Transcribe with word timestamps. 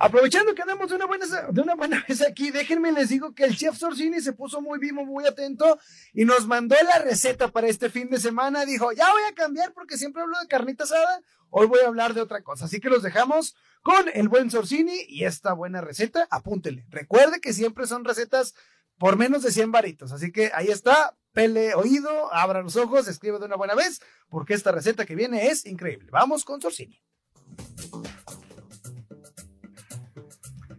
Aprovechando 0.00 0.54
que 0.54 0.62
andamos 0.62 0.90
de 0.90 0.96
una 0.96 1.06
buena, 1.06 1.26
de 1.26 1.60
una 1.60 1.74
buena 1.74 2.04
vez 2.08 2.22
aquí, 2.22 2.50
déjenme 2.50 2.92
les 2.92 3.08
digo 3.08 3.34
que 3.34 3.44
el 3.44 3.56
chef 3.56 3.76
Sorsini 3.76 4.20
se 4.20 4.32
puso 4.32 4.60
muy 4.60 4.78
vivo, 4.78 5.04
muy 5.04 5.26
atento 5.26 5.78
y 6.12 6.24
nos 6.24 6.46
mandó 6.46 6.76
la 6.84 6.98
receta 7.00 7.48
para 7.48 7.66
este 7.66 7.90
fin 7.90 8.08
de 8.08 8.20
semana. 8.20 8.64
Dijo, 8.64 8.92
ya 8.92 9.10
voy 9.10 9.22
a 9.28 9.34
cambiar 9.34 9.72
porque 9.72 9.98
siempre 9.98 10.22
hablo 10.22 10.38
de 10.40 10.46
carnita 10.46 10.84
asada, 10.84 11.20
hoy 11.50 11.66
voy 11.66 11.80
a 11.80 11.88
hablar 11.88 12.14
de 12.14 12.20
otra 12.20 12.42
cosa. 12.42 12.66
Así 12.66 12.80
que 12.80 12.90
los 12.90 13.02
dejamos 13.02 13.56
con 13.82 14.06
el 14.14 14.28
buen 14.28 14.50
Sorsini 14.50 15.04
y 15.08 15.24
esta 15.24 15.52
buena 15.52 15.80
receta, 15.80 16.28
apúntele. 16.30 16.86
Recuerde 16.90 17.40
que 17.40 17.52
siempre 17.52 17.86
son 17.86 18.04
recetas 18.04 18.54
por 18.98 19.16
menos 19.16 19.42
de 19.42 19.50
100 19.50 19.72
varitos. 19.72 20.12
Así 20.12 20.30
que 20.30 20.50
ahí 20.54 20.68
está, 20.68 21.16
pele 21.32 21.74
oído, 21.74 22.32
abra 22.32 22.62
los 22.62 22.76
ojos, 22.76 23.08
escribe 23.08 23.38
de 23.38 23.46
una 23.46 23.56
buena 23.56 23.74
vez, 23.74 24.00
porque 24.28 24.54
esta 24.54 24.72
receta 24.72 25.06
que 25.06 25.16
viene 25.16 25.48
es 25.48 25.66
increíble. 25.66 26.08
Vamos 26.12 26.44
con 26.44 26.60
Sorsini. 26.60 27.00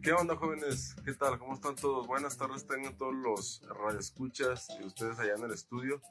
¿Qué 0.09 0.13
onda, 0.13 0.35
jóvenes? 0.35 0.95
¿Qué 1.05 1.13
tal? 1.13 1.38
¿Cómo 1.38 1.53
están 1.53 1.75
todos? 1.75 2.07
Buenas 2.07 2.35
tardes, 2.35 2.65
tengan 2.65 2.97
todos 2.97 3.13
los 3.13 3.61
radioescuchas 3.67 4.67
y 4.81 4.83
ustedes 4.83 5.19
allá 5.19 5.35
en 5.35 5.43
el 5.43 5.51
estudio. 5.51 6.01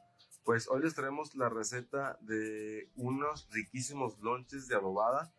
Pues 0.45 0.69
hoy 0.69 0.83
les 0.83 0.95
traemos 0.95 1.35
la 1.35 1.49
receta 1.49 2.17
de 2.21 2.89
unos 2.95 3.49
riquísimos 3.51 4.17
lonches 4.21 4.69
de 4.69 4.77
adobada, 4.77 5.33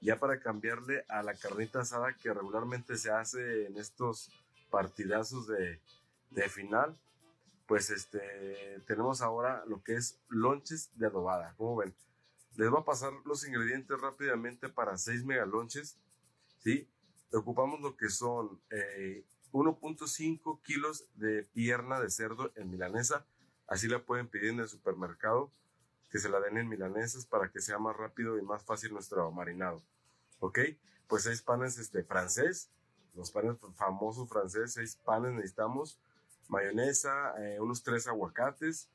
ya 0.00 0.16
para 0.20 0.38
cambiarle 0.38 1.06
a 1.08 1.24
la 1.24 1.34
carnita 1.34 1.80
asada 1.80 2.14
que 2.14 2.32
regularmente 2.32 2.96
se 2.96 3.10
hace 3.10 3.66
en 3.66 3.76
estos 3.76 4.30
partidazos 4.70 5.48
de, 5.48 5.80
de 6.30 6.48
final. 6.48 6.96
Pues 7.66 7.90
este, 7.90 8.78
tenemos 8.86 9.22
ahora 9.22 9.64
lo 9.66 9.82
que 9.82 9.96
es 9.96 10.20
lonches 10.28 10.96
de 10.96 11.06
adobada. 11.08 11.52
Como 11.56 11.74
ven, 11.74 11.92
les 12.54 12.70
voy 12.70 12.80
a 12.80 12.84
pasar 12.84 13.12
los 13.24 13.44
ingredientes 13.44 14.00
rápidamente 14.00 14.68
para 14.68 14.96
6 14.96 15.24
megalonches, 15.24 15.98
¿sí? 16.62 16.88
Ocupamos 17.32 17.80
lo 17.80 17.96
que 17.96 18.08
son 18.08 18.60
1.5 19.52 20.62
kilos 20.62 21.06
de 21.14 21.44
pierna 21.44 22.00
de 22.00 22.10
cerdo 22.10 22.52
en 22.56 22.70
milanesa. 22.70 23.26
Así 23.66 23.88
la 23.88 24.04
pueden 24.04 24.28
pedir 24.28 24.50
en 24.50 24.60
el 24.60 24.68
supermercado, 24.68 25.50
que 26.10 26.18
se 26.18 26.28
la 26.28 26.40
den 26.40 26.56
en 26.56 26.68
milanesas 26.68 27.26
para 27.26 27.50
que 27.50 27.60
sea 27.60 27.78
más 27.78 27.96
rápido 27.96 28.38
y 28.38 28.42
más 28.42 28.62
fácil 28.64 28.92
nuestro 28.92 29.30
marinado. 29.30 29.82
¿Ok? 30.40 30.60
Pues 31.06 31.24
seis 31.24 31.42
panes 31.42 31.78
este, 31.78 32.02
francés, 32.04 32.70
los 33.14 33.30
panes 33.30 33.56
famosos 33.74 34.28
franceses, 34.28 34.74
seis 34.74 34.96
panes 35.04 35.32
necesitamos, 35.32 35.98
mayonesa, 36.48 37.34
eh, 37.42 37.60
unos 37.60 37.82
tres 37.82 38.06
aguacates, 38.06 38.88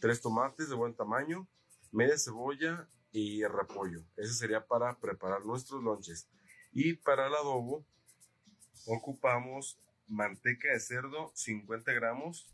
tres 0.00 0.20
tomates 0.20 0.68
de 0.68 0.74
buen 0.74 0.94
tamaño, 0.94 1.46
media 1.90 2.18
cebolla 2.18 2.88
y 3.12 3.44
repollo. 3.44 4.02
Ese 4.16 4.34
sería 4.34 4.64
para 4.64 4.96
preparar 4.98 5.44
nuestros 5.44 5.82
lonches. 5.82 6.28
Y 6.72 6.94
para 6.94 7.26
el 7.26 7.34
adobo 7.34 7.84
ocupamos 8.86 9.78
manteca 10.06 10.72
de 10.72 10.80
cerdo 10.80 11.32
50 11.34 11.92
gramos, 11.92 12.46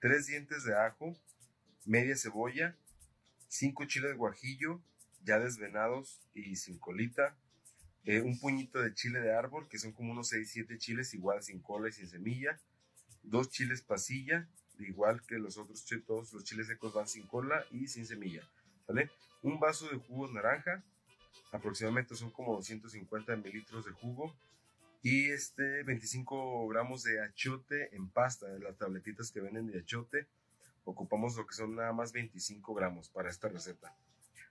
3 0.00 0.26
dientes 0.26 0.64
de 0.64 0.78
ajo, 0.78 1.16
media 1.84 2.16
cebolla, 2.16 2.76
5 3.48 3.84
chiles 3.86 4.10
de 4.10 4.16
guajillo 4.16 4.82
ya 5.24 5.38
desvenados 5.38 6.20
y 6.34 6.56
sin 6.56 6.78
colita, 6.78 7.36
eh, 8.04 8.20
un 8.20 8.38
puñito 8.40 8.80
de 8.80 8.94
chile 8.94 9.20
de 9.20 9.32
árbol 9.32 9.68
que 9.68 9.78
son 9.78 9.92
como 9.92 10.12
unos 10.12 10.32
6-7 10.32 10.78
chiles 10.78 11.14
igual 11.14 11.42
sin 11.42 11.60
cola 11.60 11.88
y 11.88 11.92
sin 11.92 12.08
semilla, 12.08 12.60
dos 13.22 13.50
chiles 13.50 13.82
pasilla, 13.82 14.48
igual 14.78 15.22
que 15.22 15.38
los 15.38 15.58
otros 15.58 15.84
todos 16.06 16.32
los 16.32 16.44
chiles 16.44 16.66
secos 16.66 16.92
van 16.92 17.06
sin 17.06 17.26
cola 17.26 17.64
y 17.70 17.86
sin 17.86 18.06
semilla, 18.06 18.42
¿vale? 18.88 19.10
Un 19.42 19.60
vaso 19.60 19.88
de 19.88 19.96
jugo 19.96 20.28
de 20.28 20.34
naranja, 20.34 20.84
aproximadamente 21.52 22.14
son 22.14 22.30
como 22.30 22.54
250 22.56 23.36
mililitros 23.36 23.84
de 23.84 23.92
jugo 23.92 24.34
y 25.02 25.30
este 25.30 25.82
25 25.82 26.68
gramos 26.68 27.02
de 27.02 27.22
achote 27.22 27.94
en 27.94 28.08
pasta, 28.08 28.46
de 28.46 28.60
las 28.60 28.76
tabletitas 28.76 29.32
que 29.32 29.40
venden 29.40 29.66
de 29.66 29.80
achote, 29.80 30.28
ocupamos 30.84 31.36
lo 31.36 31.46
que 31.46 31.54
son 31.54 31.74
nada 31.74 31.92
más 31.92 32.12
25 32.12 32.74
gramos 32.74 33.08
para 33.08 33.28
esta 33.28 33.48
receta. 33.48 33.94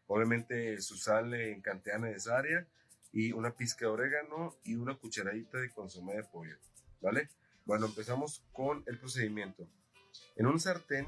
Obviamente 0.07 0.81
su 0.81 0.97
sal 0.97 1.33
en 1.33 1.61
cantidad 1.61 1.99
necesaria 1.99 2.67
y 3.13 3.31
una 3.31 3.51
pizca 3.51 3.85
de 3.85 3.91
orégano 3.91 4.55
y 4.63 4.75
una 4.75 4.95
cucharadita 4.95 5.57
de 5.57 5.71
consomé 5.71 6.15
de 6.15 6.23
pollo, 6.23 6.57
¿vale? 7.01 7.29
Bueno, 7.65 7.85
empezamos 7.85 8.43
con 8.51 8.83
el 8.87 8.99
procedimiento. 8.99 9.67
En 10.35 10.47
un 10.47 10.59
sartén 10.59 11.07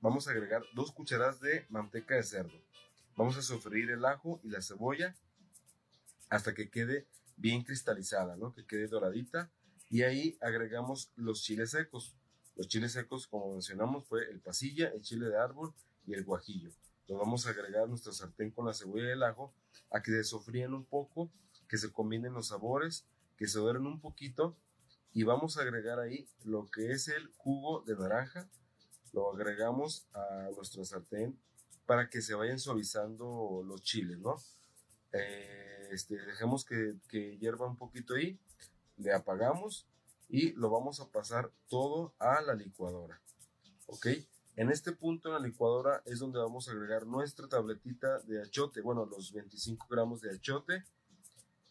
vamos 0.00 0.26
a 0.26 0.30
agregar 0.30 0.62
dos 0.74 0.92
cucharadas 0.92 1.40
de 1.40 1.66
manteca 1.68 2.14
de 2.14 2.22
cerdo. 2.22 2.58
Vamos 3.16 3.36
a 3.36 3.42
sofreír 3.42 3.90
el 3.90 4.04
ajo 4.04 4.40
y 4.42 4.48
la 4.48 4.62
cebolla 4.62 5.14
hasta 6.28 6.54
que 6.54 6.70
quede 6.70 7.06
bien 7.36 7.64
cristalizada, 7.64 8.36
¿no? 8.36 8.54
Que 8.54 8.64
quede 8.64 8.86
doradita. 8.86 9.50
Y 9.88 10.02
ahí 10.02 10.38
agregamos 10.40 11.10
los 11.16 11.42
chiles 11.42 11.70
secos. 11.70 12.14
Los 12.56 12.68
chiles 12.68 12.92
secos, 12.92 13.26
como 13.26 13.52
mencionamos, 13.52 14.06
fue 14.06 14.30
el 14.30 14.40
pasilla, 14.40 14.88
el 14.88 15.02
chile 15.02 15.28
de 15.28 15.36
árbol 15.36 15.74
y 16.06 16.14
el 16.14 16.24
guajillo. 16.24 16.70
Lo 17.08 17.18
vamos 17.18 17.46
a 17.46 17.50
agregar 17.50 17.84
a 17.84 17.86
nuestro 17.86 18.12
sartén 18.12 18.50
con 18.50 18.66
la 18.66 18.72
cebolla 18.72 19.08
y 19.08 19.12
el 19.12 19.22
ajo 19.22 19.52
a 19.90 20.00
que 20.00 20.12
se 20.12 20.24
sofríen 20.24 20.74
un 20.74 20.84
poco, 20.84 21.30
que 21.68 21.76
se 21.76 21.90
combinen 21.90 22.32
los 22.32 22.48
sabores, 22.48 23.04
que 23.36 23.48
se 23.48 23.58
doren 23.58 23.86
un 23.86 24.00
poquito. 24.00 24.56
Y 25.12 25.24
vamos 25.24 25.56
a 25.56 25.62
agregar 25.62 25.98
ahí 25.98 26.28
lo 26.44 26.70
que 26.70 26.92
es 26.92 27.08
el 27.08 27.28
jugo 27.36 27.82
de 27.82 27.96
naranja. 27.96 28.48
Lo 29.12 29.32
agregamos 29.32 30.06
a 30.12 30.50
nuestro 30.54 30.84
sartén 30.84 31.36
para 31.86 32.08
que 32.08 32.22
se 32.22 32.34
vayan 32.34 32.58
suavizando 32.58 33.62
los 33.64 33.82
chiles, 33.82 34.18
¿no? 34.18 34.36
Eh, 35.12 35.88
este, 35.90 36.16
dejemos 36.16 36.64
que, 36.64 36.94
que 37.08 37.36
hierva 37.38 37.66
un 37.66 37.76
poquito 37.76 38.14
ahí, 38.14 38.38
le 38.96 39.12
apagamos 39.12 39.86
y 40.28 40.52
lo 40.52 40.70
vamos 40.70 41.00
a 41.00 41.08
pasar 41.08 41.50
todo 41.68 42.14
a 42.18 42.40
la 42.42 42.54
licuadora, 42.54 43.20
¿ok? 43.86 44.06
En 44.56 44.70
este 44.70 44.92
punto 44.92 45.28
en 45.28 45.34
la 45.34 45.48
licuadora 45.48 46.02
es 46.04 46.18
donde 46.18 46.38
vamos 46.38 46.68
a 46.68 46.72
agregar 46.72 47.06
nuestra 47.06 47.48
tabletita 47.48 48.20
de 48.20 48.42
achote, 48.42 48.80
bueno, 48.80 49.06
los 49.06 49.32
25 49.32 49.86
gramos 49.88 50.20
de 50.20 50.30
achote 50.30 50.84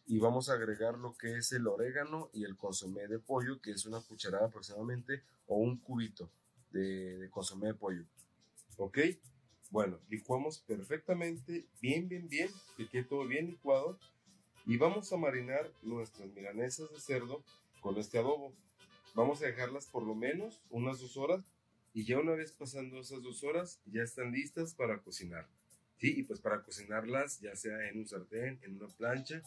y 0.06 0.18
vamos 0.18 0.48
a 0.48 0.54
agregar 0.54 0.98
lo 0.98 1.14
que 1.14 1.36
es 1.36 1.52
el 1.52 1.66
orégano 1.66 2.30
y 2.32 2.44
el 2.44 2.56
consomé 2.56 3.06
de 3.06 3.18
pollo, 3.18 3.60
que 3.60 3.70
es 3.70 3.86
una 3.86 4.00
cucharada 4.00 4.46
aproximadamente 4.46 5.22
o 5.46 5.56
un 5.56 5.78
cubito 5.78 6.30
de, 6.70 7.18
de 7.18 7.30
consomé 7.30 7.68
de 7.68 7.74
pollo, 7.74 8.04
¿ok? 8.76 8.98
Bueno, 9.70 10.00
licuamos 10.08 10.58
perfectamente, 10.58 11.64
bien, 11.80 12.08
bien, 12.08 12.28
bien, 12.28 12.50
que 12.76 12.88
quede 12.88 13.04
todo 13.04 13.24
bien 13.24 13.46
licuado. 13.46 14.00
Y 14.66 14.76
vamos 14.76 15.12
a 15.12 15.16
marinar 15.16 15.70
nuestras 15.82 16.28
milanesas 16.32 16.90
de 16.90 17.00
cerdo 17.00 17.44
con 17.80 17.96
este 17.96 18.18
adobo. 18.18 18.52
Vamos 19.14 19.42
a 19.42 19.46
dejarlas 19.46 19.86
por 19.86 20.02
lo 20.02 20.16
menos 20.16 20.60
unas 20.70 21.00
dos 21.00 21.16
horas. 21.16 21.44
Y 21.94 22.04
ya 22.04 22.18
una 22.18 22.32
vez 22.32 22.52
pasando 22.52 23.00
esas 23.00 23.22
dos 23.22 23.44
horas, 23.44 23.80
ya 23.86 24.02
están 24.02 24.32
listas 24.32 24.74
para 24.74 25.00
cocinar. 25.02 25.48
Sí, 25.98 26.14
y 26.18 26.22
pues 26.24 26.40
para 26.40 26.62
cocinarlas, 26.62 27.40
ya 27.40 27.54
sea 27.54 27.88
en 27.88 27.98
un 27.98 28.08
sartén, 28.08 28.58
en 28.62 28.76
una 28.76 28.88
plancha 28.88 29.42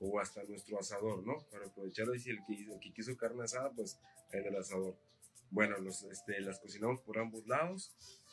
o 0.00 0.18
hasta 0.18 0.42
nuestro 0.44 0.78
asador, 0.78 1.24
¿no? 1.24 1.38
Para 1.50 1.66
aprovechar 1.66 2.06
si 2.18 2.30
el 2.30 2.38
que, 2.46 2.54
el 2.54 2.80
que 2.80 2.92
quiso 2.92 3.16
carne 3.16 3.44
asada, 3.44 3.70
pues 3.72 3.98
en 4.32 4.44
el 4.44 4.56
asador. 4.56 4.96
Bueno, 5.50 5.78
los, 5.78 6.02
este, 6.04 6.40
las 6.40 6.58
cocinamos 6.58 7.00
por 7.00 7.18
ambos 7.18 7.46
lados 7.46 7.92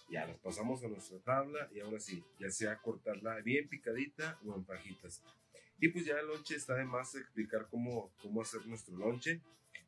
ya 0.09 0.25
las 0.25 0.37
pasamos 0.37 0.83
a 0.83 0.87
nuestra 0.87 1.19
tabla 1.19 1.69
y 1.73 1.79
ahora 1.79 1.99
sí, 1.99 2.23
ya 2.39 2.49
sea 2.49 2.77
cortarla 2.77 3.41
bien 3.41 3.67
picadita 3.67 4.39
o 4.45 4.55
en 4.55 4.63
pajitas. 4.63 5.21
Y 5.79 5.89
pues 5.89 6.05
ya 6.05 6.19
el 6.19 6.27
lonche 6.27 6.55
está 6.55 6.75
de 6.75 6.85
más 6.85 7.15
explicar 7.15 7.67
cómo, 7.69 8.11
cómo 8.21 8.41
hacer 8.41 8.65
nuestro 8.65 8.95
lonche. 8.95 9.41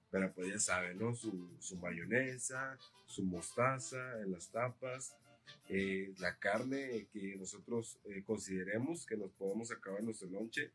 Pero 0.10 0.32
pues 0.34 0.48
ya 0.48 0.60
saben, 0.60 1.00
¿no? 1.00 1.14
Su, 1.14 1.50
su 1.60 1.78
mayonesa, 1.78 2.78
su 3.06 3.24
mostaza 3.24 4.22
en 4.22 4.32
las 4.32 4.50
tapas, 4.50 5.16
eh, 5.70 6.14
la 6.20 6.38
carne 6.38 7.08
que 7.12 7.36
nosotros 7.36 8.00
eh, 8.06 8.24
consideremos 8.26 9.06
que 9.06 9.18
nos 9.18 9.32
podemos 9.32 9.70
acabar 9.72 10.02
nuestro 10.04 10.30
lonche. 10.30 10.72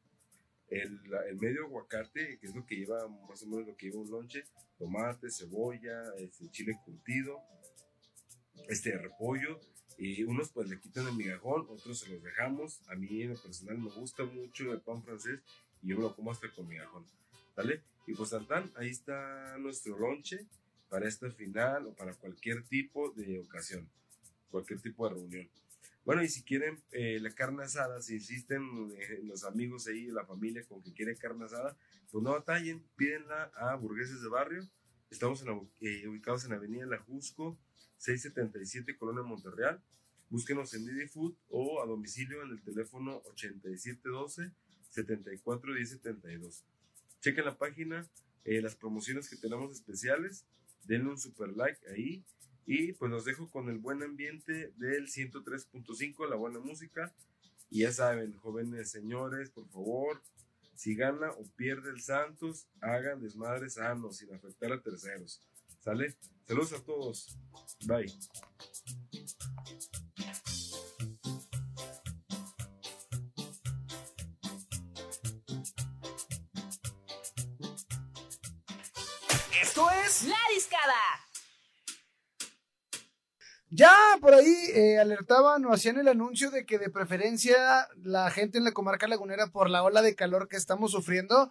el, 0.69 1.01
el 1.29 1.37
medio 1.37 1.65
aguacate, 1.65 2.39
que 2.39 2.47
es 2.47 2.55
lo 2.55 2.65
que 2.67 2.77
lleva 2.77 3.07
más 3.29 3.43
o 3.43 3.47
menos 3.47 3.67
lo 3.67 3.77
que 3.77 3.87
lleva 3.87 4.01
un 4.03 4.11
lonche, 4.11 4.45
tomate, 4.79 5.31
cebolla, 5.31 6.15
este, 6.19 6.51
chile 6.51 6.79
curtido, 6.85 7.41
este 8.69 8.97
repollo, 8.97 9.61
y 9.99 10.25
unos 10.25 10.51
pues 10.51 10.69
le 10.69 10.81
quitan 10.81 11.07
el 11.07 11.15
migajón, 11.15 11.67
otros 11.69 12.01
se 12.01 12.11
los 12.11 12.23
dejamos. 12.23 12.81
A 12.89 12.95
mí 12.95 13.23
en 13.23 13.31
lo 13.31 13.43
personal 13.43 13.79
me 13.79 13.91
gusta 13.91 14.25
mucho 14.25 14.73
el 14.73 14.81
pan 14.81 15.03
francés 15.03 15.41
y 15.83 15.89
yo 15.89 15.99
lo 15.99 16.15
como 16.15 16.33
hasta 16.33 16.51
con 16.51 16.69
migajón. 16.69 17.07
¿Vale? 17.57 17.83
Y 18.07 18.15
pues 18.15 18.31
tan, 18.49 18.73
ahí 18.77 18.89
está 18.89 19.57
nuestro 19.59 19.99
lonche 19.99 20.47
para 20.89 21.07
esta 21.07 21.31
final 21.31 21.87
o 21.87 21.95
para 21.95 22.15
cualquier 22.15 22.65
tipo 22.65 23.11
de 23.11 23.41
ocasión, 23.41 23.89
cualquier 24.51 24.81
tipo 24.81 25.09
de 25.09 25.15
reunión. 25.15 25.49
Bueno, 26.05 26.23
y 26.25 26.29
si 26.29 26.43
quieren 26.43 26.83
eh, 26.91 27.21
la 27.21 27.31
carne 27.31 27.63
asada, 27.63 28.03
si 28.03 28.15
insisten 28.15 28.93
eh, 28.99 29.21
los 29.23 29.45
amigos 29.45 29.87
ahí, 29.87 30.07
la 30.07 30.27
familia 30.27 30.65
con 30.65 30.83
que 30.83 30.93
quieren 30.93 31.17
carne 31.17 31.45
asada, 31.45 31.77
pues 32.11 32.25
no 32.25 32.33
batallen, 32.33 32.83
pídenla 32.97 33.53
a 33.55 33.77
Burgueses 33.77 34.21
de 34.21 34.29
Barrio. 34.29 34.69
Estamos 35.13 35.45
eh, 35.83 36.09
ubicados 36.09 36.47
en 36.47 36.55
Avenida 36.55 36.87
La 36.87 36.97
Jusco, 36.97 37.59
677 37.99 38.97
Colonia 38.97 39.23
Monterreal. 39.23 39.79
Búsquenos 40.31 40.73
en 40.73 40.87
Didi 40.87 41.07
Food 41.07 41.35
o 41.51 41.83
a 41.83 41.87
domicilio 41.87 42.43
en 42.43 42.53
el 42.53 42.63
teléfono 42.63 43.21
8712 43.27 44.51
741072. 44.89 46.65
Chequen 47.21 47.45
la 47.45 47.59
página, 47.59 48.09
las 48.47 48.75
promociones 48.75 49.29
que 49.29 49.37
tenemos 49.37 49.71
especiales, 49.73 50.47
denle 50.85 51.11
un 51.11 51.19
super 51.19 51.55
like 51.55 51.87
ahí 51.91 52.25
y 52.65 52.95
pues 52.95 53.11
los 53.11 53.27
dejo 53.27 53.51
con 53.51 53.69
el 53.69 53.77
buen 53.77 54.03
ambiente 54.03 54.73
del 54.79 55.09
103.5, 55.09 56.27
la 56.27 56.37
buena 56.37 56.59
música. 56.59 57.15
Y 57.69 57.81
ya 57.81 57.93
saben, 57.93 58.33
jóvenes 58.39 58.91
señores, 58.91 59.51
por 59.51 59.69
favor, 59.69 60.23
si 60.75 60.95
gana 60.95 61.31
o 61.33 61.45
pierde 61.57 61.91
el 61.91 62.01
Santos, 62.01 62.69
hagan 62.81 63.21
desmadre 63.21 63.71
sano, 63.71 64.13
sin 64.13 64.35
afectar 64.35 64.73
a 64.73 64.83
terceros. 64.83 65.41
¿Sale? 65.81 66.17
Saludos 66.47 66.73
a 66.73 66.85
todos. 66.85 67.39
Bye. 67.87 68.07
Esto 79.61 79.91
es 80.05 80.25
La 80.25 80.37
Discada. 80.55 81.22
Ya 83.75 83.91
por 84.21 84.35
ahí 84.35 84.55
eh, 84.75 84.99
alertaban 84.99 85.65
o 85.65 85.73
hacían 85.73 85.99
el 85.99 86.07
anuncio 86.07 86.51
de 86.51 86.67
que 86.67 86.79
de 86.79 86.91
preferencia 86.91 87.89
la 88.03 88.31
gente 88.31 88.59
en 88.59 88.65
la 88.65 88.73
comarca 88.73 89.09
lagunera 89.09 89.47
por 89.47 89.71
la 89.71 89.83
ola 89.83 90.03
de 90.03 90.15
calor 90.15 90.47
que 90.47 90.59
estamos 90.59 90.93
sufriendo 90.93 91.51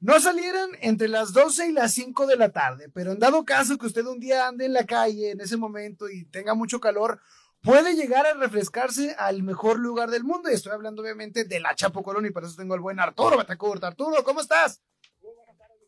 no 0.00 0.20
salieran 0.20 0.68
entre 0.82 1.08
las 1.08 1.32
12 1.32 1.68
y 1.68 1.72
las 1.72 1.94
5 1.94 2.26
de 2.26 2.36
la 2.36 2.50
tarde, 2.50 2.90
pero 2.92 3.12
en 3.12 3.18
dado 3.18 3.46
caso 3.46 3.78
que 3.78 3.86
usted 3.86 4.04
un 4.04 4.20
día 4.20 4.46
ande 4.46 4.66
en 4.66 4.74
la 4.74 4.84
calle 4.84 5.30
en 5.30 5.40
ese 5.40 5.56
momento 5.56 6.10
y 6.10 6.26
tenga 6.26 6.52
mucho 6.52 6.80
calor, 6.80 7.18
puede 7.62 7.94
llegar 7.94 8.26
a 8.26 8.34
refrescarse 8.34 9.14
al 9.18 9.42
mejor 9.42 9.78
lugar 9.78 10.10
del 10.10 10.22
mundo. 10.22 10.50
Y 10.50 10.54
estoy 10.54 10.72
hablando 10.72 11.00
obviamente 11.00 11.44
de 11.44 11.60
la 11.60 11.74
Chapo 11.74 12.02
Colón 12.02 12.26
y 12.26 12.30
por 12.30 12.44
eso 12.44 12.56
tengo 12.56 12.74
al 12.74 12.80
buen 12.80 13.00
Arturo 13.00 13.38
Batacourt. 13.38 13.82
Arturo, 13.82 14.22
¿cómo 14.22 14.42
estás? 14.42 14.82
Muy 15.22 15.32
buenas 15.34 15.56
tardes, 15.56 15.78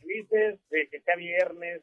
Felices 0.00 0.60
de 0.70 0.88
que 0.88 1.00
sea 1.00 1.16
viernes, 1.16 1.82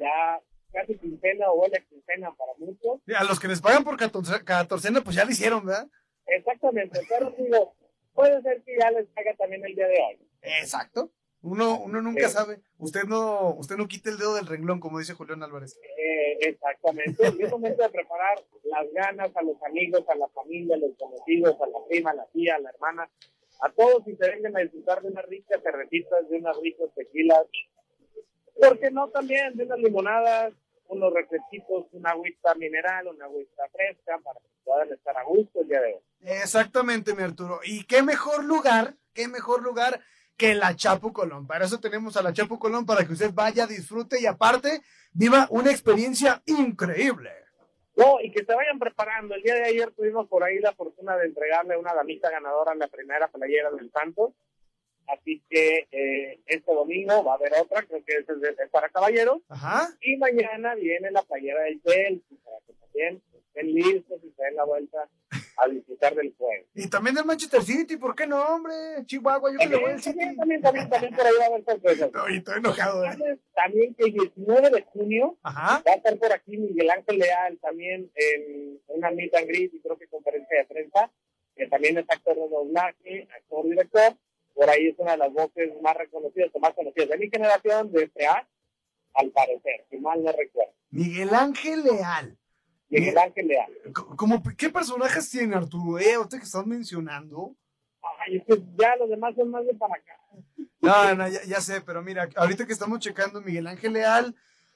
ya 0.00 0.40
casi 0.74 0.98
quincena 0.98 1.50
o 1.50 1.56
buena 1.56 1.78
quincena 1.88 2.34
para 2.34 2.52
muchos. 2.58 3.00
A 3.16 3.24
los 3.24 3.40
que 3.40 3.48
les 3.48 3.60
pagan 3.60 3.84
por 3.84 3.96
catorcena, 3.96 5.00
pues 5.00 5.16
ya 5.16 5.24
lo 5.24 5.30
hicieron, 5.30 5.64
¿verdad? 5.64 5.88
Exactamente, 6.26 7.00
pero 7.08 7.30
digo, 7.38 7.74
puede 8.12 8.42
ser 8.42 8.62
que 8.64 8.76
ya 8.78 8.90
les 8.90 9.06
paga 9.08 9.34
también 9.36 9.64
el 9.64 9.74
día 9.74 9.86
de 9.86 9.98
hoy. 10.00 10.28
Exacto. 10.42 11.10
Uno, 11.42 11.78
uno 11.78 12.00
nunca 12.00 12.30
sabe. 12.30 12.62
Usted 12.78 13.04
no, 13.04 13.54
usted 13.56 13.76
no 13.76 13.86
quite 13.86 14.08
el 14.08 14.16
dedo 14.16 14.34
del 14.34 14.46
renglón, 14.46 14.80
como 14.80 14.98
dice 14.98 15.12
Julián 15.12 15.42
Álvarez. 15.42 15.78
Eh, 15.98 16.38
exactamente. 16.40 17.22
Es 17.38 17.50
momento 17.50 17.82
de 17.82 17.90
preparar 17.90 18.42
las 18.64 18.90
ganas 18.94 19.30
a 19.36 19.42
los 19.42 19.62
amigos, 19.62 20.04
a 20.08 20.14
la 20.14 20.26
familia, 20.28 20.76
a 20.76 20.78
los 20.78 20.96
conocidos, 20.96 21.54
a 21.60 21.66
la 21.66 21.84
prima, 21.86 22.12
a 22.12 22.14
la 22.14 22.26
tía, 22.32 22.54
a 22.54 22.60
la 22.60 22.70
hermana, 22.70 23.10
a 23.60 23.70
todos 23.72 24.08
y 24.08 24.16
se 24.16 24.30
vengan 24.30 24.56
a 24.56 24.60
disfrutar 24.60 25.02
de 25.02 25.08
unas 25.08 25.26
ricas 25.26 25.62
cervecitas, 25.62 26.28
de 26.30 26.38
unas 26.38 26.56
ricas 26.62 26.88
tequilas. 26.94 27.44
¿Por 28.58 28.78
qué 28.78 28.90
no 28.90 29.10
también 29.10 29.54
de 29.54 29.64
unas 29.64 29.78
limonadas, 29.80 30.54
unos 30.88 31.12
refresquitos, 31.12 31.86
una 31.92 32.10
agüita 32.10 32.54
mineral, 32.54 33.08
una 33.08 33.24
agüita 33.26 33.62
fresca 33.72 34.18
para 34.22 34.40
que 34.40 34.46
puedan 34.64 34.92
estar 34.92 35.16
a 35.16 35.24
gusto 35.24 35.60
el 35.60 35.68
día 35.68 35.80
de 35.80 35.94
hoy. 35.94 36.00
Exactamente, 36.20 37.14
mi 37.14 37.22
Arturo. 37.22 37.60
¿Y 37.64 37.84
qué 37.84 38.02
mejor 38.02 38.44
lugar, 38.44 38.94
qué 39.12 39.28
mejor 39.28 39.62
lugar 39.62 40.00
que 40.36 40.54
la 40.54 40.74
Chapu 40.74 41.12
Colón? 41.12 41.46
Para 41.46 41.64
eso 41.64 41.80
tenemos 41.80 42.16
a 42.16 42.22
la 42.22 42.32
Chapu 42.32 42.58
Colón 42.58 42.86
para 42.86 43.04
que 43.04 43.12
usted 43.12 43.32
vaya, 43.32 43.66
disfrute 43.66 44.20
y 44.20 44.26
aparte 44.26 44.82
viva 45.12 45.46
una 45.50 45.70
experiencia 45.70 46.42
increíble. 46.46 47.30
No, 47.96 48.20
y 48.20 48.32
que 48.32 48.44
se 48.44 48.54
vayan 48.54 48.78
preparando. 48.78 49.34
El 49.34 49.42
día 49.42 49.54
de 49.54 49.64
ayer 49.64 49.92
tuvimos 49.92 50.28
por 50.28 50.42
ahí 50.42 50.58
la 50.58 50.72
fortuna 50.72 51.16
de 51.16 51.26
entregarle 51.26 51.74
a 51.74 51.78
una 51.78 51.94
damita 51.94 52.28
ganadora 52.28 52.72
en 52.72 52.80
la 52.80 52.88
primera 52.88 53.28
playera 53.28 53.70
del 53.70 53.90
Santos. 53.92 54.32
Así 55.06 55.42
que 55.48 55.86
eh, 55.90 56.40
este 56.46 56.72
domingo 56.72 57.22
va 57.24 57.32
a 57.32 57.36
haber 57.36 57.52
otra, 57.60 57.82
creo 57.82 58.04
que 58.04 58.12
es, 58.14 58.28
es 58.28 58.70
para 58.70 58.88
caballeros. 58.88 59.42
Ajá. 59.48 59.88
Y 60.00 60.16
mañana 60.16 60.74
viene 60.74 61.10
la 61.10 61.22
playera 61.22 61.62
del 61.62 61.82
Chelsea, 61.82 62.38
para 62.44 62.56
que 62.66 62.72
también 62.74 63.22
estén 63.32 63.74
listos 63.74 64.20
y 64.24 64.30
se 64.30 64.42
den 64.42 64.56
la 64.56 64.64
vuelta 64.64 65.08
a 65.56 65.68
disfrutar 65.68 66.14
del 66.14 66.34
juego. 66.36 66.64
Y 66.74 66.88
también 66.88 67.14
del 67.14 67.24
Manchester 67.24 67.62
City, 67.62 67.96
¿por 67.96 68.14
qué 68.14 68.26
no, 68.26 68.42
hombre? 68.42 68.74
Chihuahua, 69.06 69.52
yo 69.52 69.58
que 69.58 69.66
le 69.68 69.76
voy 69.76 69.90
al 69.92 70.02
City. 70.02 70.18
También, 70.18 70.36
también, 70.36 70.62
también, 70.62 70.88
también 70.88 71.14
por 71.14 71.26
ahí 71.26 71.32
va 71.38 71.44
a 71.44 71.48
haber 71.48 71.64
sorpresas. 71.64 72.12
No, 72.12 72.28
y 72.28 72.36
estoy 72.38 72.58
enojado, 72.58 73.04
¿eh? 73.04 73.38
También 73.54 73.94
que 73.94 74.04
el 74.04 74.12
19 74.12 74.70
de 74.70 74.82
junio 74.82 75.38
Ajá. 75.42 75.82
va 75.86 75.92
a 75.92 75.94
estar 75.96 76.18
por 76.18 76.32
aquí 76.32 76.56
Miguel 76.56 76.90
Ángel 76.90 77.18
Leal 77.18 77.58
también 77.58 78.10
en 78.14 78.80
una 78.88 79.10
meet 79.10 79.34
and 79.34 79.46
greet 79.46 79.72
y 79.74 79.80
creo 79.80 79.96
que 79.96 80.08
conferencia 80.08 80.58
de 80.58 80.64
prensa, 80.64 81.10
que 81.54 81.66
también 81.68 81.98
es 81.98 82.04
actor 82.08 82.34
de 82.34 82.48
doblaje, 82.48 83.28
actor 83.36 83.64
director 83.64 84.16
por 84.54 84.70
ahí 84.70 84.88
es 84.88 84.98
una 84.98 85.12
de 85.12 85.18
las 85.18 85.32
voces 85.32 85.70
más 85.82 85.96
reconocidas 85.96 86.50
o 86.54 86.60
más 86.60 86.72
conocidas 86.74 87.08
de 87.08 87.18
mi 87.18 87.28
generación, 87.28 87.92
de 87.92 88.04
este 88.04 88.26
A, 88.26 88.48
al 89.14 89.30
parecer, 89.30 89.84
si 89.90 89.98
mal 89.98 90.22
no 90.22 90.32
recuerdo. 90.32 90.72
Miguel 90.90 91.34
Ángel 91.34 91.82
Leal. 91.82 92.38
Miguel 92.88 93.18
Ángel 93.18 93.48
Leal. 93.48 93.72
¿Cómo, 94.16 94.42
¿Qué 94.56 94.70
personajes 94.70 95.28
tiene 95.28 95.56
Arturo? 95.56 95.98
Eh, 95.98 96.16
usted 96.18 96.38
que 96.38 96.44
estás 96.44 96.66
mencionando. 96.66 97.54
Ay, 98.20 98.36
es 98.36 98.44
que 98.44 98.62
ya 98.78 98.96
los 98.96 99.08
demás 99.08 99.34
son 99.34 99.50
más 99.50 99.66
de 99.66 99.74
para 99.74 99.94
acá. 99.94 100.18
No, 100.80 101.14
no, 101.14 101.28
ya, 101.28 101.42
ya 101.44 101.60
sé, 101.60 101.80
pero 101.80 102.02
mira, 102.02 102.28
ahorita 102.36 102.66
que 102.66 102.72
estamos 102.72 102.98
checando, 103.00 103.40
Miguel 103.40 103.66
Ángel 103.66 103.94
Leal 103.94 104.34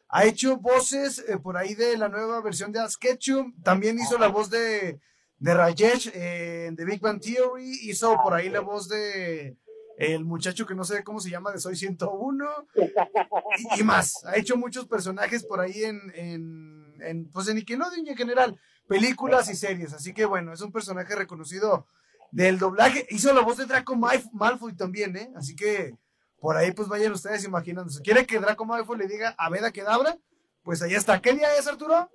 ha 0.08 0.25
hecho 0.25 0.56
voces 0.56 1.25
eh, 1.28 1.37
por 1.38 1.56
ahí 1.56 1.75
de 1.75 1.97
la 1.99 2.08
nueva 2.08 2.40
versión 2.40 2.73
de 2.73 2.80
Sketchum, 2.88 3.54
también 3.62 3.99
hizo 3.99 4.18
la 4.18 4.28
voz 4.28 4.49
de, 4.49 4.99
de 5.38 5.54
Rajesh 5.54 6.11
eh, 6.14 6.66
en 6.66 6.76
The 6.76 6.85
Big 6.85 7.00
Bang 7.00 7.20
Theory, 7.20 7.80
hizo 7.82 8.16
por 8.23 8.32
ahí 8.32 8.49
la 8.49 8.61
voz 8.61 8.88
de 8.88 9.56
el 9.98 10.24
muchacho 10.24 10.64
que 10.66 10.74
no 10.74 10.84
sé 10.84 11.02
cómo 11.04 11.20
se 11.20 11.28
llama 11.30 11.50
de 11.52 11.58
Soy 11.58 11.76
101 11.76 12.46
y, 13.76 13.80
y 13.80 13.82
más. 13.82 14.24
Ha 14.24 14.36
hecho 14.36 14.56
muchos 14.56 14.86
personajes 14.86 15.44
por 15.44 15.60
ahí 15.60 15.82
en, 15.84 16.00
en, 16.14 16.94
en, 17.00 17.30
pues 17.30 17.48
en 17.48 17.56
Nickelodeon 17.56 18.06
y 18.06 18.10
en 18.10 18.16
general, 18.16 18.60
películas 18.86 19.50
y 19.50 19.54
series. 19.56 19.92
Así 19.92 20.14
que 20.14 20.24
bueno, 20.24 20.52
es 20.52 20.60
un 20.60 20.72
personaje 20.72 21.14
reconocido 21.16 21.86
del 22.30 22.58
doblaje. 22.58 23.06
Hizo 23.10 23.32
la 23.34 23.40
voz 23.40 23.56
de 23.56 23.66
Draco 23.66 23.94
Malf- 23.96 24.30
Malfoy 24.32 24.74
también, 24.76 25.16
¿eh? 25.16 25.30
Así 25.36 25.56
que 25.56 25.94
por 26.40 26.56
ahí 26.56 26.70
pues 26.72 26.88
vayan 26.88 27.12
ustedes 27.12 27.44
imaginándose. 27.44 28.00
¿Quiere 28.02 28.24
que 28.26 28.38
Draco 28.38 28.64
Malfoy 28.64 28.98
le 28.98 29.08
diga 29.08 29.34
a 29.36 29.50
Veda 29.50 29.72
Kedabra? 29.72 30.16
Pues 30.62 30.80
ahí 30.82 30.94
está. 30.94 31.20
¿Qué 31.20 31.32
día 31.32 31.48
es, 31.58 31.66
Arturo? 31.66 32.08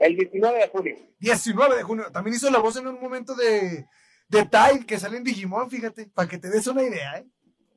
El 0.00 0.16
19 0.16 0.58
de 0.58 0.68
junio. 0.68 0.96
19 1.18 1.76
de 1.76 1.82
junio. 1.82 2.06
También 2.12 2.34
hizo 2.36 2.50
la 2.50 2.58
voz 2.60 2.76
en 2.76 2.86
un 2.86 3.00
momento 3.00 3.34
de, 3.34 3.86
de 4.28 4.44
Tide 4.46 4.86
que 4.86 4.98
sale 4.98 5.16
en 5.18 5.24
Digimon, 5.24 5.70
fíjate, 5.70 6.06
para 6.06 6.28
que 6.28 6.38
te 6.38 6.48
des 6.50 6.66
una 6.66 6.82
idea, 6.82 7.18
¿eh? 7.18 7.26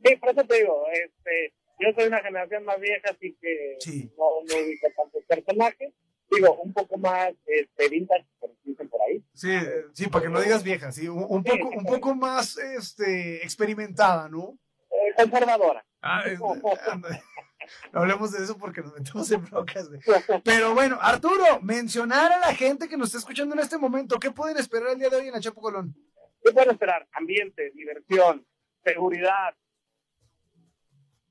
Sí, 0.04 0.16
por 0.18 0.30
eso 0.30 0.44
te 0.46 0.56
digo, 0.58 0.84
este, 0.92 1.54
yo 1.80 1.90
soy 1.96 2.08
una 2.08 2.20
generación 2.22 2.64
más 2.66 2.80
vieja, 2.80 3.10
así 3.10 3.38
que 3.42 3.76
Sí. 3.80 4.12
no, 4.18 4.26
no 4.48 4.66
ubico 4.66 4.88
tantos 4.96 5.24
personajes. 5.26 5.94
Digo, 6.30 6.56
un 6.62 6.74
poco 6.74 6.98
más 6.98 7.32
este, 7.46 7.88
vintage, 7.90 8.26
como 8.40 8.54
dicen 8.66 8.90
por 8.90 9.00
ahí. 9.02 9.24
Sí, 9.34 9.50
eh, 9.50 9.86
sí, 9.94 10.08
para 10.08 10.26
que 10.26 10.30
no 10.30 10.42
digas 10.42 10.62
vieja, 10.62 10.92
sí, 10.92 11.08
un, 11.08 11.26
un 11.28 11.42
poco, 11.44 11.70
un 11.70 11.86
poco 11.86 12.16
más 12.16 12.58
este, 12.58 13.44
experimentada, 13.44 14.28
¿no? 14.28 14.58
Eh, 14.92 15.14
conservadora. 15.16 15.86
Ah, 16.02 16.24
es- 16.26 16.40
no 17.94 18.00
hablemos 18.02 18.32
de 18.32 18.44
eso 18.44 18.58
porque 18.58 18.82
nos 18.82 18.94
metemos 18.94 19.32
en 19.32 19.44
brocas. 19.46 19.88
güey. 19.88 20.02
Pero 20.44 20.74
bueno, 20.74 20.98
Arturo, 21.02 21.62
mencionar 21.62 22.32
a 22.32 22.40
la 22.40 22.54
gente 22.54 22.88
que 22.90 22.98
nos 22.98 23.08
está 23.08 23.20
escuchando 23.20 23.56
en 23.56 23.62
este 23.62 23.78
momento, 23.78 24.20
¿qué 24.20 24.32
pueden 24.32 24.58
esperar 24.58 24.90
el 24.90 25.00
día 25.00 25.10
de 25.10 25.16
hoy 25.18 25.28
en 25.28 25.34
la 25.34 25.40
Chapo 25.40 25.62
Colón? 25.62 25.96
¿Qué 26.44 26.52
pueden 26.52 26.72
esperar? 26.72 27.08
Ambiente, 27.12 27.72
diversión, 27.72 28.46
seguridad, 28.84 29.56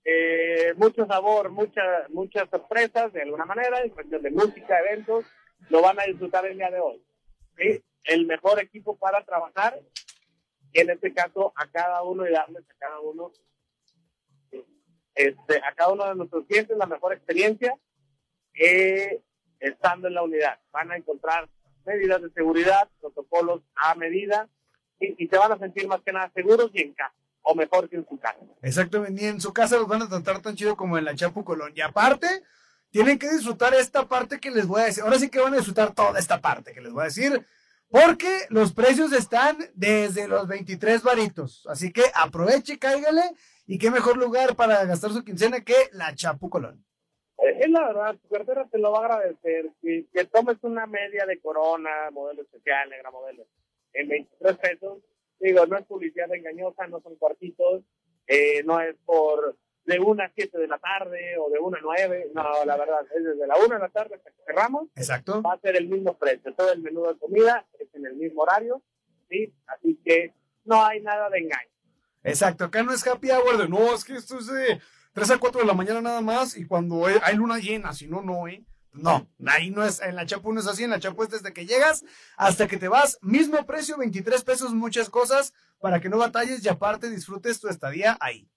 eh, 0.04 0.74
mucho 0.76 1.06
sabor, 1.06 1.50
mucha- 1.50 2.06
muchas 2.10 2.48
sorpresas 2.50 3.12
de 3.12 3.22
alguna 3.22 3.44
manera, 3.44 3.80
en 3.80 3.90
cuestión 3.90 4.22
de 4.22 4.30
música, 4.30 4.78
eventos, 4.80 5.24
lo 5.70 5.82
van 5.82 5.98
a 5.98 6.04
disfrutar 6.04 6.46
el 6.46 6.56
día 6.56 6.70
de 6.70 6.80
hoy. 6.80 7.02
¿sí? 7.56 7.82
El 8.04 8.26
mejor 8.26 8.60
equipo 8.60 8.96
para 8.96 9.24
trabajar 9.24 9.80
en 10.72 10.90
este 10.90 11.12
caso 11.14 11.52
a 11.56 11.70
cada 11.70 12.02
uno 12.02 12.28
y 12.28 12.32
darles 12.32 12.64
a 12.70 12.74
cada 12.78 13.00
uno, 13.00 13.32
este, 15.14 15.58
a 15.64 15.74
cada 15.74 15.92
uno 15.92 16.06
de 16.06 16.14
nuestros 16.14 16.46
clientes 16.46 16.76
la 16.76 16.86
mejor 16.86 17.14
experiencia 17.14 17.74
eh, 18.54 19.22
estando 19.58 20.08
en 20.08 20.14
la 20.14 20.22
unidad. 20.22 20.60
Van 20.70 20.90
a 20.92 20.96
encontrar 20.96 21.48
medidas 21.86 22.20
de 22.20 22.30
seguridad, 22.30 22.90
protocolos 23.00 23.62
a 23.74 23.94
medida 23.94 24.48
y, 25.00 25.24
y 25.24 25.28
se 25.28 25.36
van 25.38 25.52
a 25.52 25.58
sentir 25.58 25.86
más 25.88 26.00
que 26.02 26.12
nada 26.12 26.30
seguros 26.34 26.70
y 26.72 26.82
en 26.82 26.92
casa 26.94 27.14
o 27.42 27.54
mejor 27.54 27.88
que 27.88 27.96
en 27.96 28.06
su 28.08 28.18
casa. 28.18 28.40
Exactamente, 28.62 29.12
ni 29.12 29.28
en 29.28 29.40
su 29.40 29.52
casa 29.52 29.76
los 29.76 29.86
van 29.86 30.02
a 30.02 30.08
tratar 30.08 30.42
tan 30.42 30.56
chido 30.56 30.76
como 30.76 30.98
en 30.98 31.04
la 31.04 31.14
Chapu 31.14 31.44
Colón. 31.44 31.72
Y 31.76 31.80
aparte, 31.80 32.26
tienen 32.90 33.18
que 33.18 33.30
disfrutar 33.30 33.72
esta 33.74 34.08
parte 34.08 34.40
que 34.40 34.50
les 34.50 34.66
voy 34.66 34.82
a 34.82 34.86
decir. 34.86 35.04
Ahora 35.04 35.18
sí 35.18 35.28
que 35.28 35.38
van 35.40 35.54
a 35.54 35.58
disfrutar 35.58 35.94
toda 35.94 36.18
esta 36.18 36.40
parte 36.40 36.72
que 36.72 36.80
les 36.80 36.92
voy 36.92 37.02
a 37.02 37.04
decir. 37.04 37.46
Porque 37.88 38.46
los 38.50 38.72
precios 38.72 39.12
están 39.12 39.58
desde 39.74 40.26
los 40.26 40.48
23 40.48 41.04
varitos. 41.04 41.64
Así 41.68 41.92
que 41.92 42.02
aproveche, 42.14 42.80
cáigale. 42.80 43.22
Y 43.64 43.78
qué 43.78 43.92
mejor 43.92 44.16
lugar 44.16 44.56
para 44.56 44.84
gastar 44.84 45.12
su 45.12 45.22
quincena 45.22 45.60
que 45.60 45.74
la 45.92 46.14
Chapu 46.16 46.50
Colón. 46.50 46.84
Eh, 47.38 47.60
Es 47.60 47.70
la 47.70 47.86
verdad, 47.86 48.16
tu 48.16 48.28
cartera 48.28 48.66
te 48.70 48.78
lo 48.78 48.90
va 48.90 49.02
a 49.02 49.04
agradecer. 49.04 49.70
Que, 49.80 50.06
que 50.12 50.24
tomes 50.24 50.56
una 50.62 50.86
media 50.86 51.26
de 51.26 51.38
corona, 51.40 52.10
modelo 52.12 52.42
especial, 52.42 52.90
negra 52.90 53.12
modelo, 53.12 53.46
en 53.92 54.08
23 54.08 54.56
pesos. 54.58 54.98
Digo, 55.38 55.66
no 55.66 55.76
es 55.76 55.84
publicidad 55.86 56.32
engañosa, 56.34 56.86
no 56.86 57.00
son 57.00 57.16
cuartitos, 57.16 57.82
eh, 58.26 58.62
no 58.64 58.80
es 58.80 58.96
por 59.04 59.56
de 59.84 60.00
una 60.00 60.24
a 60.24 60.32
7 60.34 60.58
de 60.58 60.66
la 60.66 60.78
tarde 60.78 61.38
o 61.38 61.48
de 61.50 61.58
una 61.58 61.78
a 61.78 61.82
9. 61.82 62.32
No, 62.34 62.64
la 62.64 62.76
verdad, 62.76 63.06
es 63.14 63.24
desde 63.24 63.46
la 63.46 63.56
1 63.56 63.68
de 63.68 63.78
la 63.78 63.88
tarde 63.88 64.16
hasta 64.16 64.30
que 64.30 64.42
cerramos. 64.44 64.88
Exacto. 64.96 65.42
Va 65.42 65.52
a 65.52 65.60
ser 65.60 65.76
el 65.76 65.88
mismo 65.88 66.16
precio. 66.18 66.52
Todo 66.54 66.72
el 66.72 66.82
menú 66.82 67.06
de 67.06 67.16
comida 67.18 67.64
es 67.78 67.88
en 67.94 68.06
el 68.06 68.16
mismo 68.16 68.42
horario. 68.42 68.82
¿sí? 69.28 69.54
Así 69.66 69.98
que 70.04 70.34
no 70.64 70.84
hay 70.84 71.00
nada 71.02 71.30
de 71.30 71.38
engaño. 71.38 71.70
Exacto. 72.24 72.64
Acá 72.64 72.82
no 72.82 72.92
es 72.92 73.06
happy 73.06 73.30
hour 73.30 73.56
de 73.58 73.68
no, 73.68 73.94
es 73.94 74.04
que 74.04 74.14
esto 74.14 74.38
es 74.38 74.48
de 74.48 74.80
3 75.12 75.30
a 75.30 75.38
4 75.38 75.60
de 75.60 75.66
la 75.66 75.74
mañana 75.74 76.00
nada 76.00 76.20
más. 76.20 76.56
Y 76.56 76.66
cuando 76.66 77.06
hay 77.06 77.36
luna 77.36 77.58
llena, 77.58 77.92
si 77.92 78.08
no, 78.08 78.22
no, 78.22 78.48
¿eh? 78.48 78.64
No, 78.96 79.28
ahí 79.46 79.70
no 79.70 79.84
es, 79.84 80.00
en 80.00 80.16
la 80.16 80.26
Chapu 80.26 80.52
no 80.52 80.60
es 80.60 80.66
así, 80.66 80.84
en 80.84 80.90
la 80.90 81.00
Chapu 81.00 81.22
es 81.22 81.30
desde 81.30 81.52
que 81.52 81.66
llegas 81.66 82.04
hasta 82.36 82.66
que 82.66 82.76
te 82.76 82.88
vas, 82.88 83.18
mismo 83.22 83.64
precio, 83.66 83.98
23 83.98 84.42
pesos, 84.44 84.72
muchas 84.74 85.10
cosas, 85.10 85.52
para 85.78 86.00
que 86.00 86.08
no 86.08 86.18
batalles 86.18 86.64
y 86.64 86.68
aparte 86.68 87.10
disfrutes 87.10 87.60
tu 87.60 87.68
estadía 87.68 88.16
ahí. 88.20 88.48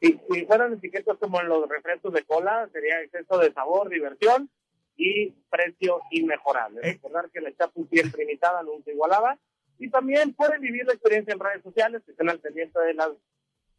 Si, 0.00 0.18
si 0.30 0.46
fueran 0.46 0.74
etiquetas 0.74 1.16
como 1.18 1.40
en 1.40 1.48
los 1.48 1.68
refrescos 1.68 2.12
de 2.12 2.24
cola, 2.24 2.68
sería 2.72 3.00
exceso 3.02 3.38
de 3.38 3.52
sabor, 3.52 3.88
diversión 3.88 4.50
y 4.96 5.30
precio 5.50 6.00
inmejorable. 6.10 6.80
Eh. 6.82 6.92
Recordar 6.92 7.30
que 7.30 7.40
la 7.40 7.54
Chapu 7.56 7.86
siempre 7.90 8.24
imitada, 8.24 8.62
nunca 8.62 8.90
igualada. 8.90 9.38
Y 9.78 9.88
también 9.88 10.34
pueden 10.34 10.60
vivir 10.60 10.84
la 10.86 10.92
experiencia 10.92 11.32
en 11.32 11.40
redes 11.40 11.62
sociales, 11.62 12.02
que 12.04 12.12
estén 12.12 12.28
al 12.28 12.38
pendiente 12.38 12.78
de 12.80 12.94
las, 12.94 13.10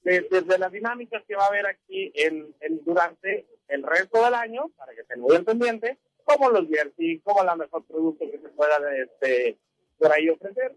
de- 0.03 0.27
desde 0.29 0.57
las 0.57 0.71
dinámicas 0.71 1.23
que 1.27 1.35
va 1.35 1.45
a 1.45 1.47
haber 1.47 1.65
aquí 1.67 2.11
en, 2.15 2.53
en- 2.59 2.83
durante 2.83 3.47
el 3.67 3.83
resto 3.83 4.23
del 4.23 4.33
año, 4.33 4.69
para 4.77 4.93
que 4.93 5.01
estén 5.01 5.19
muy 5.21 5.35
al 5.35 5.45
pendiente, 5.45 5.97
como 6.23 6.49
los 6.49 6.67
jersey, 6.67 7.19
como 7.19 7.43
la 7.43 7.55
mejor 7.55 7.85
producto 7.85 8.25
que 8.29 8.39
se 8.39 8.49
pueda 8.49 8.77
este, 8.95 9.57
por 9.97 10.11
ahí 10.11 10.29
ofrecer. 10.29 10.75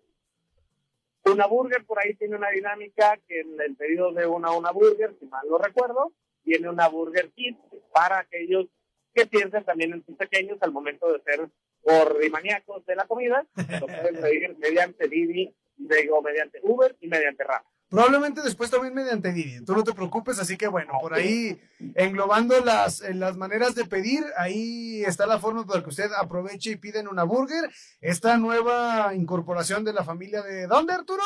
Una 1.26 1.46
Burger 1.46 1.84
por 1.86 1.98
ahí 1.98 2.14
tiene 2.14 2.36
una 2.36 2.50
dinámica 2.50 3.18
que 3.26 3.40
en 3.40 3.58
el 3.60 3.74
pedido 3.76 4.12
de 4.12 4.26
una 4.26 4.52
una 4.52 4.70
Burger, 4.72 5.14
si 5.18 5.26
mal 5.26 5.46
no 5.48 5.56
recuerdo, 5.58 6.12
tiene 6.42 6.68
una 6.68 6.88
Burger 6.88 7.30
Kit 7.32 7.56
para 7.92 8.18
aquellos 8.18 8.66
que 9.14 9.26
piensen 9.26 9.64
también 9.64 9.92
en 9.94 10.04
sus 10.04 10.16
pequeños 10.16 10.58
al 10.60 10.72
momento 10.72 11.10
de 11.12 11.22
ser 11.22 11.48
gordimaníacos 11.82 12.84
de 12.86 12.96
la 12.96 13.06
comida, 13.06 13.46
lo 13.80 13.86
pueden 13.86 14.20
pedir 14.20 14.56
mediante 14.58 15.08
Didi, 15.08 15.54
digo, 15.76 16.20
mediante 16.20 16.58
Uber 16.62 16.94
y 17.00 17.08
mediante 17.08 17.44
Rappi. 17.44 17.68
Probablemente 17.88 18.42
después 18.42 18.70
también 18.70 18.94
mediante 18.94 19.32
Didi, 19.32 19.64
tú 19.64 19.74
no 19.74 19.84
te 19.84 19.92
preocupes, 19.92 20.38
así 20.40 20.56
que 20.56 20.66
bueno, 20.66 20.94
por 21.00 21.14
ahí 21.14 21.60
englobando 21.94 22.58
las, 22.60 23.02
en 23.02 23.20
las 23.20 23.36
maneras 23.36 23.74
de 23.74 23.84
pedir, 23.84 24.24
ahí 24.36 25.04
está 25.04 25.26
la 25.26 25.38
forma 25.38 25.64
para 25.64 25.82
que 25.82 25.90
usted 25.90 26.10
aproveche 26.18 26.70
y 26.70 26.76
piden 26.76 27.06
una 27.06 27.24
burger, 27.24 27.70
esta 28.00 28.36
nueva 28.36 29.14
incorporación 29.14 29.84
de 29.84 29.92
la 29.92 30.02
familia 30.02 30.42
de 30.42 30.66
¿dónde 30.66 30.92
Arturo? 30.92 31.22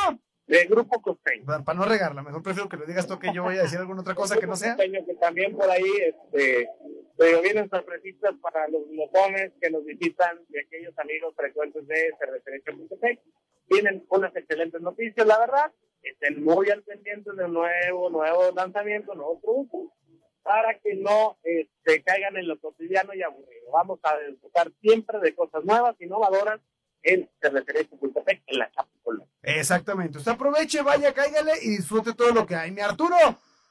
De 0.46 0.64
Grupo 0.64 1.00
Costeño. 1.00 1.44
Para, 1.44 1.62
para 1.62 1.78
no 1.78 1.84
regarla, 1.84 2.22
mejor 2.22 2.42
prefiero 2.42 2.68
que 2.68 2.76
lo 2.76 2.86
digas 2.86 3.06
tú 3.06 3.18
que 3.18 3.32
yo 3.32 3.42
voy 3.42 3.56
a 3.56 3.62
decir 3.62 3.78
alguna 3.78 4.00
otra 4.00 4.14
cosa 4.14 4.38
que 4.38 4.46
no 4.46 4.56
sea. 4.56 4.76
Costeño, 4.76 5.04
que 5.06 5.14
también 5.14 5.56
por 5.56 5.70
ahí 5.70 5.90
este, 6.06 6.68
pero 7.18 7.42
vienen 7.42 7.68
sorpresitas 7.68 8.34
para 8.40 8.68
los 8.68 8.88
glotones 8.88 9.52
que 9.60 9.70
nos 9.70 9.84
visitan 9.84 10.38
y 10.48 10.58
aquellos 10.58 10.96
amigos 10.98 11.34
frecuentes 11.36 11.86
de 11.86 12.12
cervecería.tech. 12.18 13.20
Tienen 13.68 14.06
unas 14.08 14.34
excelentes 14.36 14.80
noticias, 14.80 15.26
la 15.26 15.38
verdad. 15.38 15.72
Estén 16.10 16.42
muy 16.42 16.70
al 16.70 16.82
pendiente 16.82 17.30
de 17.32 17.48
nuevo, 17.48 18.10
nuevo 18.10 18.50
lanzamiento, 18.52 19.14
nuevo 19.14 19.40
producto, 19.40 19.92
para 20.42 20.78
que 20.78 20.94
no 20.94 21.38
este, 21.42 22.02
caigan 22.02 22.36
en 22.36 22.48
lo 22.48 22.58
cotidiano 22.58 23.12
y 23.14 23.22
aburrido. 23.22 23.70
Vamos 23.72 24.00
a 24.02 24.16
disfrutar 24.18 24.72
siempre 24.80 25.18
de 25.20 25.34
cosas 25.34 25.64
nuevas, 25.64 26.00
innovadoras 26.00 26.60
en 27.02 27.28
cervecería.tech 27.40 28.42
en 28.46 28.58
la 28.58 28.70
Chapultepec. 28.70 29.28
Exactamente, 29.42 30.18
usted 30.18 30.32
aproveche, 30.32 30.82
vaya, 30.82 31.12
cáigale 31.12 31.52
y 31.62 31.76
disfrute 31.76 32.14
todo 32.14 32.32
lo 32.32 32.46
que 32.46 32.54
hay. 32.54 32.70
Mi 32.70 32.80
Arturo, 32.80 33.16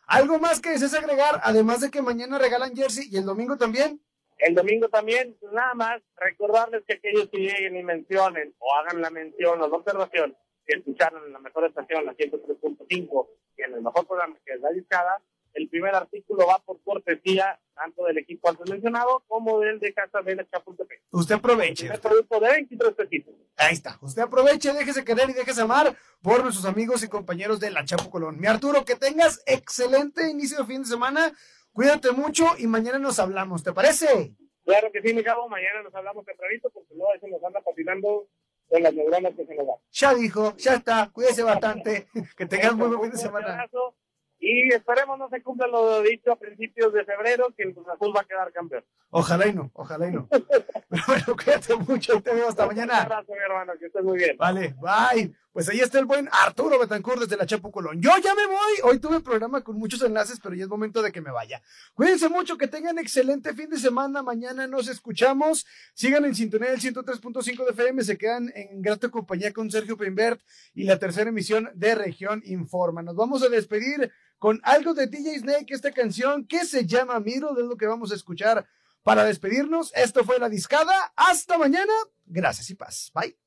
¿algo 0.05 0.39
más 0.39 0.59
que 0.59 0.69
desees 0.69 0.93
agregar? 0.93 1.41
Además 1.43 1.81
de 1.81 1.89
que 1.89 2.01
mañana 2.01 2.37
regalan 2.37 2.75
jersey 2.75 3.07
y 3.11 3.17
el 3.17 3.25
domingo 3.25 3.57
también. 3.57 3.99
El 4.37 4.53
domingo 4.53 4.87
también, 4.89 5.35
nada 5.51 5.73
más, 5.73 6.01
recordarles 6.15 6.83
que 6.85 6.93
aquellos 6.93 7.27
que 7.29 7.39
lleguen 7.39 7.75
y 7.75 7.83
mencionen 7.83 8.53
o 8.59 8.75
hagan 8.75 9.01
la 9.01 9.09
mención 9.09 9.59
o 9.59 9.67
la 9.67 9.75
observación 9.75 10.37
escucharon 10.75 11.25
en 11.25 11.33
la 11.33 11.39
mejor 11.39 11.65
estación, 11.65 12.05
la 12.05 12.13
103.5, 12.15 13.27
y 13.57 13.61
en 13.63 13.73
el 13.73 13.81
mejor 13.81 14.05
programa 14.07 14.37
que 14.45 14.53
es 14.53 14.61
La 14.61 14.69
Discada, 14.71 15.21
el 15.53 15.69
primer 15.69 15.95
artículo 15.95 16.45
va 16.45 16.59
por 16.59 16.79
cortesía 16.83 17.59
tanto 17.73 18.03
del 18.05 18.19
equipo 18.19 18.47
antes 18.49 18.69
mencionado 18.69 19.23
como 19.27 19.59
del 19.59 19.79
de 19.79 19.91
Casa 19.93 20.21
de 20.21 20.35
la 20.35 20.47
Chapultepec. 20.47 21.01
Usted 21.11 21.33
El 21.35 21.39
aproveche. 21.39 21.83
primer 21.85 21.99
producto 22.01 22.39
de 22.39 22.49
23 22.51 22.93
pesitos. 22.93 23.33
Ahí 23.55 23.73
está. 23.73 23.97
Usted 24.01 24.21
aproveche, 24.21 24.71
déjese 24.73 25.03
querer 25.03 25.29
y 25.29 25.33
déjese 25.33 25.61
amar 25.61 25.95
por 26.21 26.43
nuestros 26.43 26.65
amigos 26.65 27.03
y 27.03 27.07
compañeros 27.09 27.59
de 27.59 27.71
la 27.71 27.85
Chapo 27.85 28.11
Colón. 28.11 28.39
Mi 28.39 28.45
Arturo, 28.47 28.85
que 28.85 28.95
tengas 28.95 29.41
excelente 29.47 30.29
inicio 30.29 30.59
de 30.59 30.65
fin 30.65 30.81
de 30.83 30.87
semana. 30.89 31.33
Cuídate 31.71 32.11
mucho 32.11 32.45
y 32.59 32.67
mañana 32.67 32.99
nos 32.99 33.17
hablamos. 33.19 33.63
¿Te 33.63 33.73
parece? 33.73 34.33
Claro 34.63 34.91
que 34.91 35.01
sí, 35.01 35.13
mi 35.13 35.23
cabo, 35.23 35.47
mañana 35.47 35.81
nos 35.81 35.95
hablamos 35.95 36.25
tempranito 36.25 36.69
porque 36.71 36.93
luego 36.93 37.13
eso 37.15 37.27
nos 37.27 37.43
anda 37.43 37.61
patinando 37.61 38.27
con 38.69 38.83
las 38.83 38.93
neuronas 38.93 39.33
que 39.35 39.45
se 39.45 39.55
nos 39.55 39.67
dan. 39.67 39.75
Ya 39.91 40.13
dijo, 40.13 40.55
ya 40.57 40.73
está. 40.75 41.09
Cuídese 41.11 41.43
bastante. 41.43 42.07
Que 42.37 42.45
tengas 42.45 42.75
muy 42.75 42.87
buen 42.87 43.01
fin 43.01 43.09
de 43.11 43.15
Un 43.17 43.21
semana. 43.21 43.53
abrazo 43.53 43.95
Y 44.39 44.71
esperemos 44.73 45.17
no 45.17 45.29
se 45.29 45.41
cumpla 45.41 45.67
lo 45.67 46.01
dicho 46.01 46.31
a 46.31 46.35
principios 46.35 46.93
de 46.93 47.03
febrero, 47.05 47.47
que 47.55 47.63
el 47.63 47.73
Cruz 47.73 47.87
Azul 47.87 48.13
va 48.15 48.21
a 48.21 48.25
quedar 48.25 48.51
campeón. 48.51 48.83
Ojalá 49.09 49.47
y 49.47 49.53
no, 49.53 49.71
ojalá 49.73 50.07
y 50.07 50.11
no. 50.11 50.27
Pero 50.89 51.03
bueno, 51.07 51.25
cuídate 51.43 51.75
mucho 51.75 52.15
y 52.15 52.21
te 52.21 52.33
veo 52.33 52.47
hasta 52.49 52.63
Un 52.63 52.69
mañana. 52.69 53.01
abrazo, 53.03 53.31
mi 53.33 53.39
hermano, 53.39 53.73
que 53.79 53.85
estés 53.87 54.03
muy 54.03 54.17
bien. 54.17 54.37
Vale, 54.37 54.75
bye. 54.79 55.33
Pues 55.57 55.69
ahí 55.69 55.79
está 55.79 55.97
el 55.97 56.05
buen 56.05 56.29
Arturo 56.31 56.77
Betancourt 56.77 57.21
desde 57.21 57.35
la 57.35 57.47
Chapo 57.47 57.71
Colón. 57.71 57.99
Yo 57.99 58.11
ya 58.23 58.35
me 58.35 58.45
voy. 58.45 58.73
Hoy 58.83 58.99
tuve 58.99 59.21
programa 59.21 59.63
con 59.63 59.75
muchos 59.79 59.99
enlaces, 60.03 60.39
pero 60.39 60.53
ya 60.53 60.65
es 60.65 60.69
momento 60.69 61.01
de 61.01 61.11
que 61.11 61.19
me 61.19 61.31
vaya. 61.31 61.63
Cuídense 61.95 62.29
mucho, 62.29 62.59
que 62.59 62.67
tengan 62.67 62.99
excelente 62.99 63.55
fin 63.55 63.67
de 63.67 63.79
semana. 63.79 64.21
Mañana 64.21 64.67
nos 64.67 64.87
escuchamos. 64.87 65.65
Sigan 65.95 66.25
en 66.25 66.35
sintonía 66.35 66.69
del 66.69 66.79
103.5 66.79 67.65
de 67.65 67.71
FM. 67.71 68.03
Se 68.03 68.19
quedan 68.19 68.51
en 68.53 68.83
grata 68.83 69.09
compañía 69.09 69.51
con 69.51 69.71
Sergio 69.71 69.97
Peinbert 69.97 70.39
y 70.75 70.83
la 70.83 70.99
tercera 70.99 71.31
emisión 71.31 71.71
de 71.73 71.95
Región 71.95 72.43
Informa. 72.45 73.01
Nos 73.01 73.15
vamos 73.15 73.41
a 73.41 73.49
despedir 73.49 74.11
con 74.37 74.61
algo 74.61 74.93
de 74.93 75.07
DJ 75.07 75.39
Snake, 75.39 75.73
esta 75.73 75.91
canción 75.91 76.45
que 76.45 76.65
se 76.65 76.85
llama 76.85 77.19
Miro, 77.19 77.57
es 77.57 77.65
lo 77.65 77.77
que 77.77 77.87
vamos 77.87 78.11
a 78.11 78.15
escuchar 78.15 78.67
para 79.01 79.23
despedirnos. 79.23 79.91
Esto 79.95 80.23
fue 80.23 80.37
La 80.37 80.49
Discada. 80.49 81.13
Hasta 81.15 81.57
mañana. 81.57 81.93
Gracias 82.27 82.69
y 82.69 82.75
paz. 82.75 83.09
Bye. 83.15 83.46